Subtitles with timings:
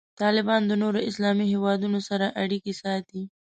[0.21, 3.21] طالبان د نورو اسلامي هیوادونو سره اړیکې ساتي.